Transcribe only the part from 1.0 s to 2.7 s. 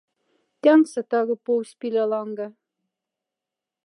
тага повсь пиле ланга.